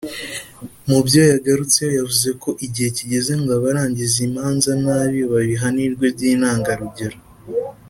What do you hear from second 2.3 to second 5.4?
ko igihe kigeze ngo abarangiza imanza nabi